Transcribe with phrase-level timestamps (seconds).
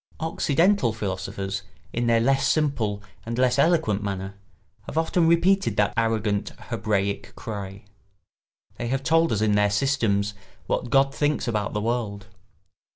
[0.19, 1.61] Occidental philosophers,
[1.93, 4.33] in their less simple and less eloquent manner,
[4.87, 7.83] have often repeated that arrogant Hebraic cry:
[8.79, 10.33] they have told us in their systems
[10.65, 12.25] what God thinks about the world.